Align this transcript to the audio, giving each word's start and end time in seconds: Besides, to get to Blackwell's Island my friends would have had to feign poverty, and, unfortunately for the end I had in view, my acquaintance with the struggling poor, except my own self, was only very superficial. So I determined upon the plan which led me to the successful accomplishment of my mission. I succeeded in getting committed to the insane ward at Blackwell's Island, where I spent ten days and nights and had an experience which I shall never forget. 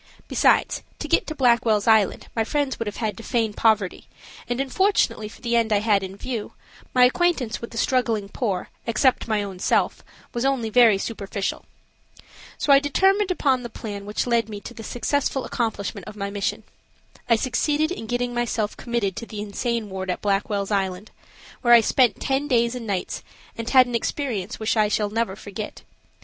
Besides, 0.27 0.81
to 0.97 1.07
get 1.07 1.27
to 1.27 1.35
Blackwell's 1.35 1.85
Island 1.85 2.25
my 2.35 2.43
friends 2.43 2.79
would 2.79 2.87
have 2.87 2.95
had 2.95 3.15
to 3.17 3.21
feign 3.21 3.53
poverty, 3.53 4.07
and, 4.49 4.59
unfortunately 4.59 5.29
for 5.29 5.41
the 5.41 5.55
end 5.55 5.71
I 5.71 5.77
had 5.81 6.01
in 6.01 6.15
view, 6.15 6.53
my 6.91 7.05
acquaintance 7.05 7.61
with 7.61 7.69
the 7.69 7.77
struggling 7.77 8.27
poor, 8.27 8.69
except 8.87 9.27
my 9.27 9.43
own 9.43 9.59
self, 9.59 10.03
was 10.33 10.43
only 10.43 10.71
very 10.71 10.97
superficial. 10.97 11.65
So 12.57 12.73
I 12.73 12.79
determined 12.79 13.29
upon 13.29 13.61
the 13.61 13.69
plan 13.69 14.07
which 14.07 14.25
led 14.25 14.49
me 14.49 14.59
to 14.61 14.73
the 14.73 14.81
successful 14.83 15.45
accomplishment 15.45 16.07
of 16.07 16.15
my 16.15 16.31
mission. 16.31 16.63
I 17.29 17.35
succeeded 17.35 17.91
in 17.91 18.07
getting 18.07 18.33
committed 18.75 19.15
to 19.17 19.27
the 19.27 19.39
insane 19.41 19.87
ward 19.87 20.09
at 20.09 20.23
Blackwell's 20.23 20.71
Island, 20.71 21.11
where 21.61 21.75
I 21.75 21.81
spent 21.81 22.19
ten 22.19 22.47
days 22.47 22.73
and 22.73 22.87
nights 22.87 23.21
and 23.55 23.69
had 23.69 23.85
an 23.85 23.93
experience 23.93 24.59
which 24.59 24.75
I 24.75 24.87
shall 24.87 25.11
never 25.11 25.35
forget. 25.35 25.83